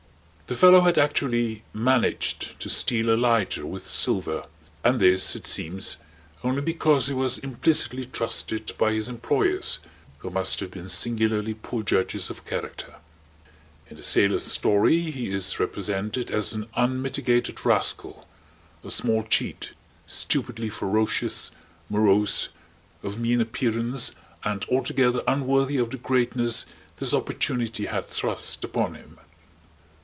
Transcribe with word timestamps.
The 0.47 0.57
fellow 0.57 0.81
had 0.81 0.97
actually 0.97 1.63
managed 1.71 2.59
to 2.59 2.69
steal 2.69 3.09
a 3.09 3.15
lighter 3.15 3.65
with 3.65 3.89
silver, 3.89 4.47
and 4.83 4.99
this, 4.99 5.33
it 5.33 5.47
seems, 5.47 5.95
only 6.43 6.61
because 6.61 7.07
he 7.07 7.13
was 7.13 7.37
implicitly 7.37 8.05
trusted 8.05 8.73
by 8.77 8.91
his 8.91 9.07
employers, 9.07 9.79
who 10.17 10.29
must 10.29 10.59
have 10.59 10.71
been 10.71 10.89
singularly 10.89 11.53
poor 11.53 11.83
judges 11.83 12.29
of 12.29 12.43
character. 12.43 12.95
In 13.89 13.95
the 13.95 14.03
sailor's 14.03 14.45
story 14.45 15.09
he 15.09 15.31
is 15.31 15.57
represented 15.57 16.29
as 16.29 16.51
an 16.51 16.67
unmitigated 16.75 17.65
rascal, 17.65 18.27
a 18.83 18.91
small 18.91 19.23
cheat, 19.23 19.71
stupidly 20.05 20.67
ferocious, 20.67 21.51
morose, 21.89 22.49
of 23.03 23.17
mean 23.17 23.39
appearance, 23.39 24.11
and 24.43 24.65
altogether 24.65 25.23
unworthy 25.29 25.77
of 25.77 25.91
the 25.91 25.97
greatness 25.97 26.65
this 26.97 27.13
opportunity 27.13 27.85
had 27.85 28.05
thrust 28.05 28.65
upon 28.65 28.95
him. 28.95 29.17